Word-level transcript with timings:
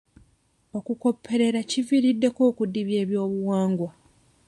Okukopperera 0.77 1.59
kiviiriddeko 1.69 2.41
okudibya 2.49 2.97
ebyobuwangwa. 3.03 3.89